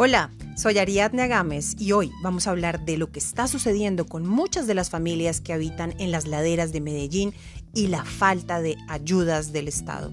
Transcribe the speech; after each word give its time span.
Hola, 0.00 0.30
soy 0.56 0.78
Ariadne 0.78 1.26
Gámez 1.26 1.74
y 1.76 1.90
hoy 1.90 2.12
vamos 2.22 2.46
a 2.46 2.50
hablar 2.50 2.84
de 2.84 2.96
lo 2.98 3.10
que 3.10 3.18
está 3.18 3.48
sucediendo 3.48 4.06
con 4.06 4.24
muchas 4.24 4.68
de 4.68 4.74
las 4.74 4.90
familias 4.90 5.40
que 5.40 5.52
habitan 5.52 5.92
en 5.98 6.12
las 6.12 6.28
laderas 6.28 6.70
de 6.70 6.80
Medellín 6.80 7.34
y 7.74 7.88
la 7.88 8.04
falta 8.04 8.60
de 8.60 8.76
ayudas 8.86 9.52
del 9.52 9.66
Estado. 9.66 10.12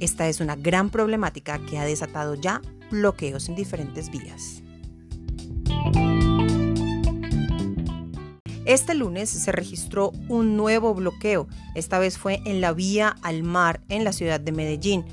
Esta 0.00 0.28
es 0.30 0.40
una 0.40 0.56
gran 0.56 0.88
problemática 0.88 1.58
que 1.58 1.76
ha 1.76 1.84
desatado 1.84 2.36
ya 2.36 2.62
bloqueos 2.90 3.50
en 3.50 3.54
diferentes 3.54 4.10
vías. 4.10 4.62
Este 8.64 8.94
lunes 8.94 9.28
se 9.28 9.52
registró 9.52 10.12
un 10.30 10.56
nuevo 10.56 10.94
bloqueo, 10.94 11.48
esta 11.74 11.98
vez 11.98 12.16
fue 12.16 12.40
en 12.46 12.62
la 12.62 12.72
vía 12.72 13.14
al 13.20 13.42
mar 13.42 13.82
en 13.90 14.04
la 14.04 14.14
ciudad 14.14 14.40
de 14.40 14.52
Medellín 14.52 15.04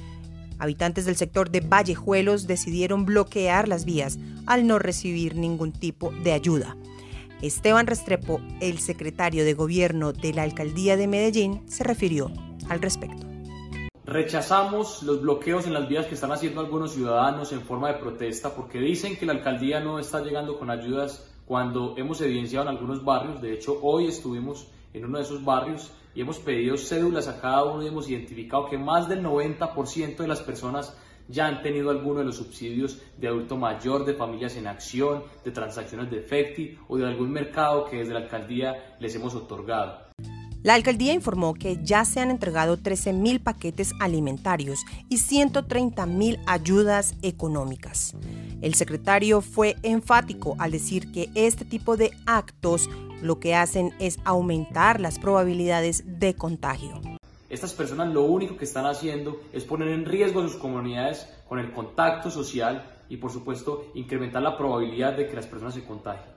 Habitantes 0.60 1.06
del 1.06 1.16
sector 1.16 1.50
de 1.50 1.62
Vallejuelos 1.62 2.48
decidieron 2.48 3.06
bloquear 3.06 3.68
las 3.68 3.86
vías 3.86 4.18
al 4.46 4.68
no 4.68 4.80
recibir 4.80 5.36
ningún 5.36 5.72
tipo 5.72 6.12
de 6.24 6.34
ayuda. 6.34 6.76
Esteban 7.42 7.88
Restrepo, 7.88 8.40
el 8.62 8.80
secretario 8.80 9.44
de 9.46 9.54
gobierno 9.54 10.14
de 10.14 10.34
la 10.34 10.44
alcaldía 10.44 10.98
de 10.98 11.08
Medellín, 11.08 11.62
se 11.68 11.84
refirió 11.84 12.32
al 12.70 12.82
respecto. 12.82 13.26
Rechazamos 14.06 15.02
los 15.04 15.22
bloqueos 15.22 15.66
en 15.66 15.74
las 15.74 15.90
vías 15.90 16.06
que 16.06 16.14
están 16.14 16.32
haciendo 16.32 16.62
algunos 16.62 16.94
ciudadanos 16.94 17.52
en 17.52 17.62
forma 17.62 17.88
de 17.88 17.96
protesta 17.96 18.54
porque 18.56 18.80
dicen 18.80 19.18
que 19.18 19.26
la 19.26 19.34
alcaldía 19.34 19.80
no 19.80 20.00
está 20.00 20.22
llegando 20.22 20.60
con 20.60 20.70
ayudas 20.70 21.26
cuando 21.46 21.96
hemos 21.98 22.22
evidenciado 22.22 22.70
en 22.70 22.76
algunos 22.76 23.04
barrios. 23.04 23.42
De 23.42 23.54
hecho, 23.54 23.80
hoy 23.82 24.08
estuvimos 24.08 24.68
en 24.96 25.06
uno 25.06 25.18
de 25.18 25.24
esos 25.24 25.44
barrios 25.44 25.92
y 26.14 26.22
hemos 26.22 26.40
pedido 26.40 26.78
cédulas 26.78 27.28
a 27.28 27.40
cada 27.42 27.66
uno 27.66 27.84
y 27.84 27.88
hemos 27.88 28.10
identificado 28.10 28.70
que 28.70 28.78
más 28.78 29.10
del 29.10 29.24
90% 29.24 30.18
de 30.18 30.28
las 30.28 30.42
personas 30.42 30.96
ya 31.28 31.48
han 31.48 31.62
tenido 31.62 31.90
alguno 31.90 32.20
de 32.20 32.26
los 32.26 32.38
subsidios 32.38 33.02
de 33.18 33.28
adulto 33.28 33.58
mayor, 33.58 34.06
de 34.06 34.14
familias 34.14 34.56
en 34.56 34.68
acción, 34.68 35.24
de 35.44 35.52
transacciones 35.52 36.10
de 36.12 36.22
FECTI 36.22 36.80
o 36.88 36.98
de 36.98 37.06
algún 37.06 37.32
mercado 37.32 37.86
que 37.86 37.98
desde 37.98 38.14
la 38.14 38.20
alcaldía 38.20 38.96
les 39.00 39.16
hemos 39.16 39.36
otorgado. 39.36 40.06
La 40.66 40.74
alcaldía 40.74 41.14
informó 41.14 41.54
que 41.54 41.78
ya 41.84 42.06
se 42.06 42.20
han 42.20 42.32
entregado 42.32 42.80
13.000 42.80 43.40
paquetes 43.40 43.94
alimentarios 44.00 44.80
y 45.10 45.18
130.000 45.18 46.40
ayudas 46.48 47.14
económicas. 47.22 48.16
El 48.64 48.74
secretario 48.74 49.42
fue 49.42 49.76
enfático 49.84 50.56
al 50.58 50.72
decir 50.72 51.12
que 51.12 51.30
este 51.36 51.66
tipo 51.66 51.98
de 51.98 52.10
actos 52.26 52.90
lo 53.26 53.40
que 53.40 53.56
hacen 53.56 53.94
es 54.00 54.20
aumentar 54.24 55.00
las 55.00 55.20
probabilidades 55.20 56.04
de 56.20 56.36
contagio. 56.36 57.02
Estas 57.50 57.74
personas 57.74 58.14
lo 58.14 58.24
único 58.24 58.58
que 58.58 58.66
están 58.66 58.86
haciendo 58.86 59.40
es 59.54 59.64
poner 59.64 59.90
en 59.90 60.06
riesgo 60.06 60.42
a 60.42 60.44
sus 60.44 60.56
comunidades 60.56 61.28
con 61.48 61.60
el 61.60 61.72
contacto 61.72 62.30
social 62.30 62.92
y 63.10 63.18
por 63.18 63.32
supuesto 63.32 63.86
incrementar 63.94 64.42
la 64.42 64.58
probabilidad 64.58 65.16
de 65.16 65.28
que 65.28 65.36
las 65.36 65.46
personas 65.46 65.74
se 65.74 65.84
contagien. 65.84 66.36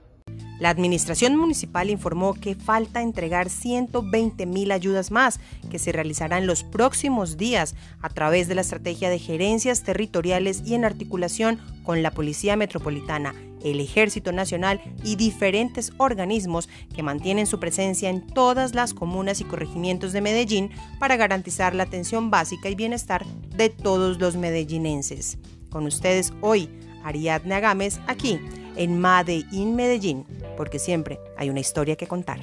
La 0.59 0.69
administración 0.69 1.37
municipal 1.37 1.89
informó 1.89 2.33
que 2.33 2.53
falta 2.53 3.01
entregar 3.01 3.49
120 3.49 4.45
mil 4.45 4.71
ayudas 4.71 5.09
más 5.09 5.39
que 5.71 5.79
se 5.79 5.93
realizarán 5.93 6.47
los 6.47 6.63
próximos 6.63 7.37
días 7.37 7.75
a 8.01 8.09
través 8.09 8.47
de 8.47 8.55
la 8.55 8.61
estrategia 8.61 9.09
de 9.09 9.19
gerencias 9.19 9.83
territoriales 9.83 10.61
y 10.65 10.75
en 10.75 10.83
articulación 10.83 11.59
con 11.83 12.03
la 12.03 12.11
Policía 12.11 12.57
Metropolitana, 12.57 13.33
el 13.63 13.79
Ejército 13.79 14.31
Nacional 14.31 14.81
y 15.03 15.15
diferentes 15.15 15.91
organismos 15.97 16.69
que 16.95 17.03
mantienen 17.03 17.47
su 17.47 17.59
presencia 17.59 18.09
en 18.09 18.25
todas 18.25 18.75
las 18.75 18.93
comunas 18.93 19.41
y 19.41 19.43
corregimientos 19.43 20.11
de 20.11 20.21
Medellín 20.21 20.71
para 20.99 21.17
garantizar 21.17 21.75
la 21.75 21.83
atención 21.83 22.29
básica 22.31 22.69
y 22.69 22.75
bienestar 22.75 23.25
de 23.55 23.69
todos 23.69 24.19
los 24.19 24.35
medellinenses. 24.35 25.37
Con 25.69 25.85
ustedes 25.85 26.33
hoy, 26.41 26.69
Ariadne 27.03 27.55
Agames, 27.55 27.99
aquí 28.07 28.39
en 28.75 28.99
Made 28.99 29.45
in 29.51 29.75
Medellín, 29.75 30.25
porque 30.55 30.79
siempre 30.79 31.19
hay 31.37 31.49
una 31.49 31.59
historia 31.59 31.95
que 31.95 32.07
contar. 32.07 32.39